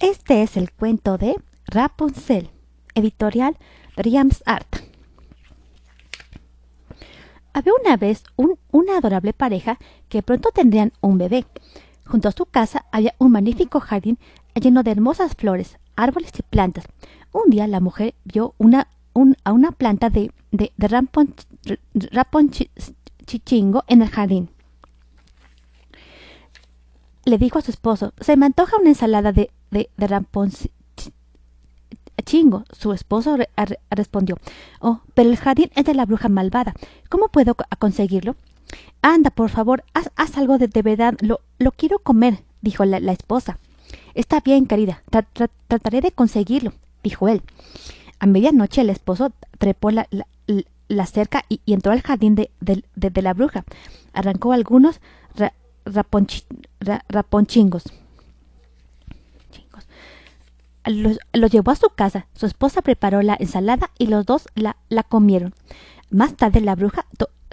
[0.00, 2.50] Este es el cuento de Rapunzel,
[2.94, 3.56] editorial
[3.96, 4.76] Driams Art.
[7.54, 9.78] Había una vez una adorable pareja
[10.10, 11.46] que pronto tendrían un bebé.
[12.04, 14.18] Junto a su casa había un magnífico jardín
[14.54, 16.84] lleno de hermosas flores, árboles y plantas.
[17.32, 18.54] Un día la mujer vio
[19.44, 20.72] a una planta de, de,
[23.24, 24.50] chichingo en el jardín
[27.26, 29.88] le dijo a su esposo, se me antoja una ensalada de, de,
[32.24, 32.64] chingo.
[32.72, 33.38] Su esposo
[33.90, 34.36] respondió,
[34.80, 36.74] oh, pero el jardín es de la bruja malvada.
[37.08, 38.36] ¿Cómo puedo conseguirlo?
[39.00, 41.14] Anda, por favor, haz, algo de, de, verdad.
[41.20, 43.58] Lo, lo quiero comer, dijo la, esposa.
[44.14, 45.02] Está bien, querida,
[45.68, 47.42] trataré de conseguirlo, dijo él.
[48.18, 50.08] A medianoche el esposo trepó la,
[51.06, 53.64] cerca y, entró al jardín de, de, la bruja.
[54.12, 55.00] Arrancó algunos
[57.08, 57.84] raponchingos.
[60.86, 61.18] Los,
[61.50, 62.26] llevó a su casa.
[62.34, 65.54] Su esposa preparó la ensalada y los dos la, la comieron.
[66.10, 67.06] Más tarde la bruja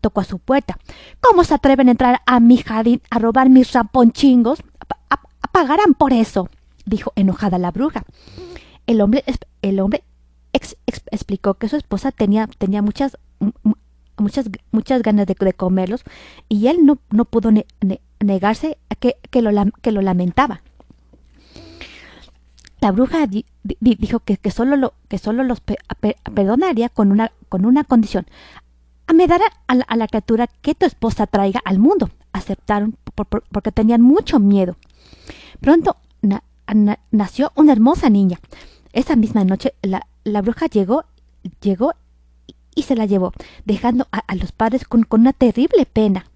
[0.00, 0.78] tocó a su puerta.
[1.20, 4.62] ¿Cómo se atreven a entrar a mi jardín a robar mis raponchingos?
[5.52, 6.48] pagarán por eso,
[6.86, 8.04] dijo enojada la bruja.
[8.86, 9.24] El hombre,
[9.62, 10.04] el hombre
[10.52, 13.18] explicó que su esposa tenía, tenía muchas,
[14.16, 16.04] muchas, muchas ganas de, comerlos
[16.48, 17.50] y él no, no pudo
[18.20, 19.50] negarse que, que, lo,
[19.82, 20.62] que lo lamentaba.
[22.80, 23.26] La bruja
[23.80, 28.26] dijo que, solo lo, que solo los perdonaría con una, con una condición.
[29.12, 32.10] Me dará a la, a criatura que tu esposa traiga al mundo.
[32.32, 32.96] Aceptaron
[33.50, 34.76] porque tenían mucho miedo.
[35.60, 35.96] Pronto
[37.10, 38.38] nació una hermosa niña.
[38.92, 40.06] Esa misma noche la,
[40.42, 41.04] bruja llegó,
[41.60, 41.92] llegó
[42.74, 43.32] y se la llevó,
[43.64, 46.26] dejando a, los padres con una terrible pena.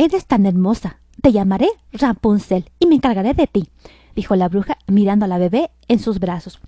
[0.00, 1.00] Eres tan hermosa.
[1.20, 3.68] Te llamaré Rapunzel y me encargaré de ti,
[4.14, 6.60] dijo la bruja mirando a la bebé en sus brazos.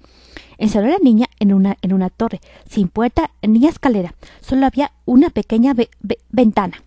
[0.58, 4.16] Encerró a la niña en una, en una torre, sin puerta ni escalera.
[4.40, 5.76] Solo había una pequeña
[6.30, 6.82] ventana.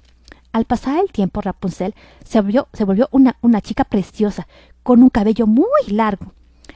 [0.52, 1.96] Al pasar el tiempo, Rapunzel
[2.26, 4.46] se volvió, se volvió una, una chica preciosa,
[4.84, 6.34] con un cabello muy largo.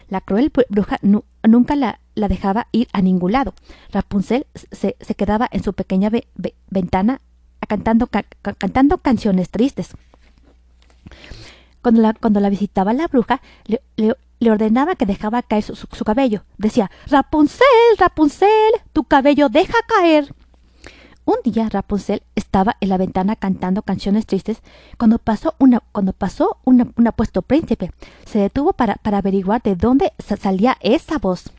[0.07, 0.97] La cruel bruja
[1.44, 3.53] nunca la, la, dejaba ir a ningún lado.
[3.91, 6.09] Rapunzel se, se quedaba en su pequeña
[6.69, 7.19] ventana
[7.67, 9.91] cantando, cantando canciones tristes.
[11.81, 16.06] Cuando la, cuando la visitaba la bruja, le, le, ordenaba que dejaba caer su, su,
[16.06, 16.44] cabello.
[16.57, 17.67] Decía, Rapunzel,
[17.97, 18.50] Rapunzel,
[18.94, 20.33] tu cabello deja caer.
[21.25, 24.61] Un día Rapunzel estaba en la ventana cantando canciones tristes
[24.97, 27.91] cuando pasó una, cuando pasó un apuesto príncipe.
[28.25, 31.51] Se detuvo para, para averiguar de dónde salía esa voz.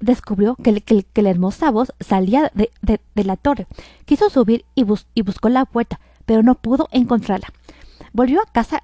[0.00, 3.66] Descubrió que, la hermosa voz salía de, la torre.
[4.06, 4.84] Quiso subir y,
[5.14, 7.52] y, buscó la puerta, pero no pudo encontrarla.
[8.12, 8.82] Volvió a casa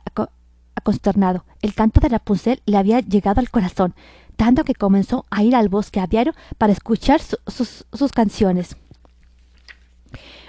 [0.82, 1.44] consternado.
[1.62, 3.94] El canto de Rapunzel le había llegado al corazón
[4.37, 8.77] tanto que comenzó a ir al bosque a diario para escuchar sus, canciones.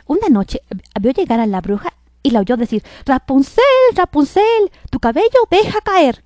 [0.05, 0.61] Una noche
[1.01, 3.63] vio llegar a la bruja y la oyó decir Rapunzel,
[3.95, 6.21] Rapunzel, tu cabello deja caer.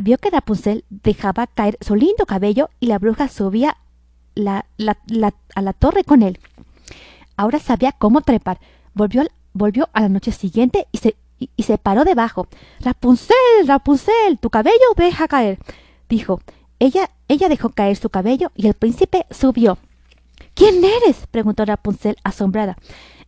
[0.00, 3.76] Vio que Rapunzel dejaba caer su lindo cabello y la bruja subía
[4.34, 4.66] la,
[5.54, 6.38] a la torre con él.
[7.36, 8.58] Ahora sabía cómo trepar.
[8.94, 9.22] Volvió,
[9.52, 12.48] volvió a la noche siguiente y se, y se paró debajo.
[12.80, 13.36] Rapunzel,
[13.66, 15.58] Rapunzel, tu cabello deja caer
[16.12, 16.40] dijo.
[16.78, 19.78] Ella, ella dejó caer su cabello y el príncipe subió.
[20.54, 21.26] ¿Quién eres?
[21.30, 22.76] preguntó Rapunzel asombrada.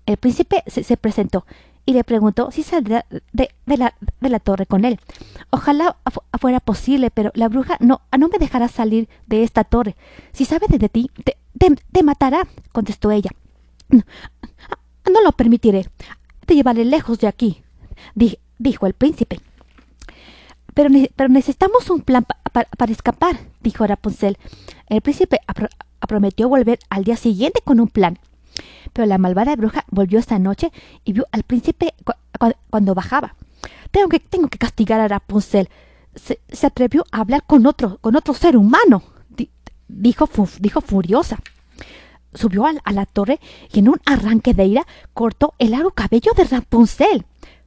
[0.07, 1.47] El príncipe se, presentó
[1.87, 4.99] y le preguntó si saldría de, la, de, la, torre con él.
[5.51, 5.97] Ojalá
[6.41, 9.97] fuera posible, pero la bruja no, no me dejará salir de esta torre.
[10.33, 11.37] Si sabe de ti, te,
[11.93, 13.31] te, matará, contestó ella.
[13.89, 14.03] No,
[15.13, 15.87] no, lo permitiré.
[16.47, 17.63] Te llevaré lejos de aquí,
[18.15, 19.41] dijo el príncipe.
[20.73, 22.25] Pero, pero necesitamos un plan
[22.55, 24.39] para escapar, dijo Rapunzel.
[24.89, 25.41] El príncipe
[26.09, 28.19] prometió volver al día siguiente con un plan.
[28.93, 30.73] Pero la malvada bruja volvió esta noche
[31.05, 31.95] y vio al príncipe
[32.71, 33.35] cuando bajaba.
[33.91, 35.69] Tengo que, tengo que castigar a Rapunzel.
[36.15, 39.03] Se, atrevió a hablar con otro, con otro ser humano,
[39.89, 40.29] dijo,
[40.59, 41.39] dijo furiosa.
[42.35, 43.39] Subió a, a, la torre
[43.73, 47.25] y en un arranque de ira cortó el largo cabello de Rapunzel.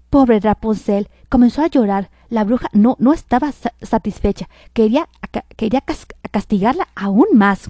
[0.10, 2.10] Pobre Rapunzel comenzó a llorar.
[2.30, 4.50] La bruja no, no estaba satisfecha.
[4.74, 5.08] Quería,
[5.56, 5.82] quería
[6.32, 7.70] castigarla aún más.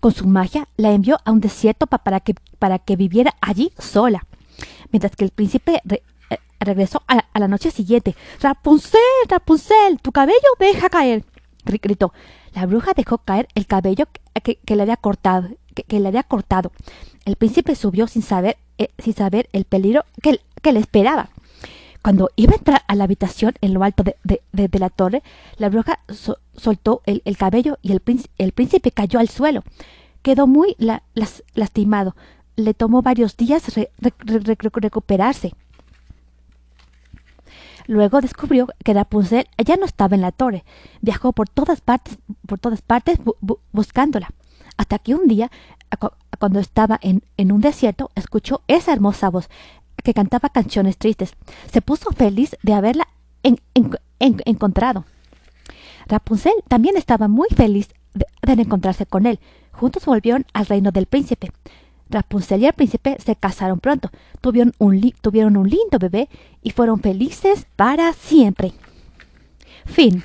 [0.00, 4.26] Con su magia la envió a un desierto para, que, para que viviera allí sola.
[4.90, 8.14] Mientras que el príncipe eh, regresó a la, noche siguiente.
[8.40, 11.24] Rapunzel, Rapunzel, tu cabello deja caer.
[11.64, 12.12] gritó.
[12.54, 14.06] La bruja dejó caer el cabello
[14.42, 16.72] que, le había cortado, que, le había cortado.
[17.24, 21.30] El príncipe subió sin saber eh, sin saber el peligro que, que, le esperaba.
[22.02, 25.22] Cuando iba a entrar a la habitación en lo alto de, de, la torre,
[25.56, 26.00] la bruja
[26.56, 29.64] soltó el, el, cabello y el príncipe, cayó al suelo.
[30.22, 32.14] Quedó muy la, las, lastimado.
[32.56, 33.90] Le tomó varios días re,
[34.20, 35.52] recuperarse.
[37.88, 40.64] Luego descubrió que Rapunzel ya no estaba en la torre.
[41.00, 43.18] Viajó por todas partes, por todas partes
[43.72, 44.28] buscándola.
[44.76, 45.50] Hasta que un día,
[46.38, 47.22] cuando estaba en,
[47.52, 49.48] un desierto, escuchó esa hermosa voz
[50.02, 51.32] que cantaba canciones tristes.
[51.72, 53.08] Se puso feliz de haberla
[54.20, 55.04] encontrado.
[56.06, 58.26] Rapunzel también estaba muy feliz de,
[58.62, 59.38] encontrarse con él.
[59.72, 61.50] Juntos volvieron al reino del príncipe.
[62.10, 64.10] Rapunzel y el príncipe se casaron pronto,
[64.40, 66.30] tuvieron un, tuvieron un lindo bebé
[66.62, 68.72] y fueron felices para siempre.
[69.84, 70.24] Fin.